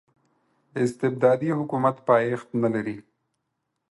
استبدادي 0.83 1.49
حکومت 1.59 1.95
پایښت 2.07 2.49
نلري. 2.61 2.97